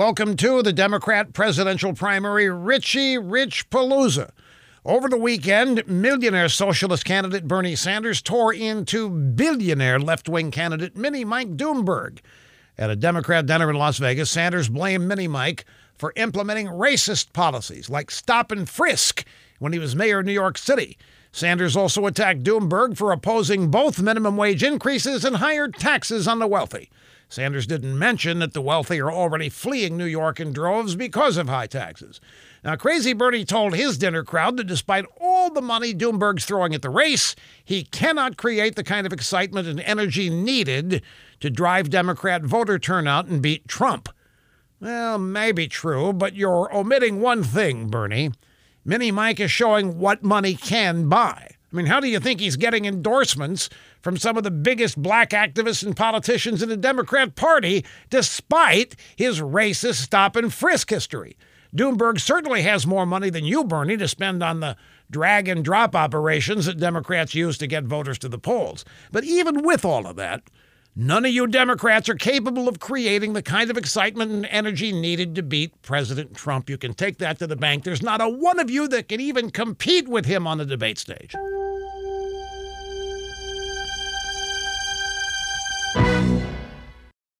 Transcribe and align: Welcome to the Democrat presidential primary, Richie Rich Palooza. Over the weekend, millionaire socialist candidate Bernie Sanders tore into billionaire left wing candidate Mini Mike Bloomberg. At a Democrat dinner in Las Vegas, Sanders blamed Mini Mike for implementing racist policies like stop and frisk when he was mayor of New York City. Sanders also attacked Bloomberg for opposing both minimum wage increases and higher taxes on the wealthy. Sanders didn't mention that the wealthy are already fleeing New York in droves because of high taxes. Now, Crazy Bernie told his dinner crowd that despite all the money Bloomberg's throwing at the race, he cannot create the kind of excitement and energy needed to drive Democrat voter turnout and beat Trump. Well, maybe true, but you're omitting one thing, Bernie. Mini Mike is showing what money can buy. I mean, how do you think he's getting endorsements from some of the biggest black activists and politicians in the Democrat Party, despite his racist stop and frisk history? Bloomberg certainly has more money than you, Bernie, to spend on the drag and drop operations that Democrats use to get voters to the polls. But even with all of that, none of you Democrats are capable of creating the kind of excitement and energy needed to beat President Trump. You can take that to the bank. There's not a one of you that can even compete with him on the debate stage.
Welcome 0.00 0.36
to 0.36 0.62
the 0.62 0.72
Democrat 0.72 1.34
presidential 1.34 1.92
primary, 1.92 2.48
Richie 2.48 3.18
Rich 3.18 3.68
Palooza. 3.68 4.30
Over 4.82 5.10
the 5.10 5.18
weekend, 5.18 5.86
millionaire 5.86 6.48
socialist 6.48 7.04
candidate 7.04 7.46
Bernie 7.46 7.76
Sanders 7.76 8.22
tore 8.22 8.54
into 8.54 9.10
billionaire 9.10 9.98
left 9.98 10.26
wing 10.26 10.50
candidate 10.50 10.96
Mini 10.96 11.22
Mike 11.22 11.54
Bloomberg. 11.54 12.20
At 12.78 12.88
a 12.88 12.96
Democrat 12.96 13.44
dinner 13.44 13.68
in 13.68 13.76
Las 13.76 13.98
Vegas, 13.98 14.30
Sanders 14.30 14.70
blamed 14.70 15.06
Mini 15.06 15.28
Mike 15.28 15.66
for 15.98 16.14
implementing 16.16 16.68
racist 16.68 17.34
policies 17.34 17.90
like 17.90 18.10
stop 18.10 18.50
and 18.50 18.66
frisk 18.66 19.26
when 19.58 19.74
he 19.74 19.78
was 19.78 19.94
mayor 19.94 20.20
of 20.20 20.24
New 20.24 20.32
York 20.32 20.56
City. 20.56 20.96
Sanders 21.30 21.76
also 21.76 22.06
attacked 22.06 22.42
Bloomberg 22.42 22.96
for 22.96 23.12
opposing 23.12 23.70
both 23.70 24.00
minimum 24.00 24.38
wage 24.38 24.62
increases 24.64 25.26
and 25.26 25.36
higher 25.36 25.68
taxes 25.68 26.26
on 26.26 26.38
the 26.38 26.46
wealthy. 26.46 26.88
Sanders 27.30 27.68
didn't 27.68 27.96
mention 27.96 28.40
that 28.40 28.54
the 28.54 28.60
wealthy 28.60 29.00
are 29.00 29.10
already 29.10 29.48
fleeing 29.48 29.96
New 29.96 30.04
York 30.04 30.40
in 30.40 30.52
droves 30.52 30.96
because 30.96 31.36
of 31.36 31.48
high 31.48 31.68
taxes. 31.68 32.20
Now, 32.64 32.74
Crazy 32.74 33.12
Bernie 33.12 33.44
told 33.44 33.72
his 33.72 33.96
dinner 33.96 34.24
crowd 34.24 34.56
that 34.56 34.66
despite 34.66 35.04
all 35.20 35.48
the 35.48 35.62
money 35.62 35.94
Bloomberg's 35.94 36.44
throwing 36.44 36.74
at 36.74 36.82
the 36.82 36.90
race, 36.90 37.36
he 37.64 37.84
cannot 37.84 38.36
create 38.36 38.74
the 38.74 38.82
kind 38.82 39.06
of 39.06 39.12
excitement 39.12 39.68
and 39.68 39.78
energy 39.80 40.28
needed 40.28 41.02
to 41.38 41.50
drive 41.50 41.88
Democrat 41.88 42.42
voter 42.42 42.80
turnout 42.80 43.26
and 43.26 43.40
beat 43.40 43.68
Trump. 43.68 44.08
Well, 44.80 45.16
maybe 45.18 45.68
true, 45.68 46.12
but 46.12 46.34
you're 46.34 46.74
omitting 46.74 47.20
one 47.20 47.44
thing, 47.44 47.90
Bernie. 47.90 48.32
Mini 48.84 49.12
Mike 49.12 49.38
is 49.38 49.52
showing 49.52 50.00
what 50.00 50.24
money 50.24 50.54
can 50.54 51.08
buy. 51.08 51.49
I 51.72 51.76
mean, 51.76 51.86
how 51.86 52.00
do 52.00 52.08
you 52.08 52.18
think 52.18 52.40
he's 52.40 52.56
getting 52.56 52.84
endorsements 52.84 53.70
from 54.02 54.16
some 54.16 54.36
of 54.36 54.42
the 54.42 54.50
biggest 54.50 55.00
black 55.00 55.30
activists 55.30 55.84
and 55.84 55.96
politicians 55.96 56.62
in 56.62 56.68
the 56.68 56.76
Democrat 56.76 57.36
Party, 57.36 57.84
despite 58.08 58.96
his 59.14 59.40
racist 59.40 59.96
stop 59.96 60.34
and 60.34 60.52
frisk 60.52 60.90
history? 60.90 61.36
Bloomberg 61.74 62.20
certainly 62.20 62.62
has 62.62 62.86
more 62.86 63.06
money 63.06 63.30
than 63.30 63.44
you, 63.44 63.62
Bernie, 63.62 63.96
to 63.96 64.08
spend 64.08 64.42
on 64.42 64.58
the 64.58 64.76
drag 65.10 65.48
and 65.48 65.64
drop 65.64 65.94
operations 65.94 66.66
that 66.66 66.78
Democrats 66.78 67.34
use 67.34 67.56
to 67.58 67.68
get 67.68 67.84
voters 67.84 68.18
to 68.18 68.28
the 68.28 68.38
polls. 68.38 68.84
But 69.12 69.22
even 69.24 69.62
with 69.62 69.84
all 69.84 70.06
of 70.08 70.16
that, 70.16 70.42
none 70.96 71.24
of 71.24 71.30
you 71.30 71.46
Democrats 71.46 72.08
are 72.08 72.16
capable 72.16 72.68
of 72.68 72.80
creating 72.80 73.34
the 73.34 73.42
kind 73.42 73.70
of 73.70 73.76
excitement 73.76 74.32
and 74.32 74.46
energy 74.46 74.90
needed 74.90 75.36
to 75.36 75.44
beat 75.44 75.80
President 75.82 76.34
Trump. 76.34 76.68
You 76.68 76.78
can 76.78 76.94
take 76.94 77.18
that 77.18 77.38
to 77.38 77.46
the 77.46 77.54
bank. 77.54 77.84
There's 77.84 78.02
not 78.02 78.20
a 78.20 78.28
one 78.28 78.58
of 78.58 78.68
you 78.68 78.88
that 78.88 79.08
can 79.08 79.20
even 79.20 79.50
compete 79.50 80.08
with 80.08 80.26
him 80.26 80.48
on 80.48 80.58
the 80.58 80.66
debate 80.66 80.98
stage. 80.98 81.34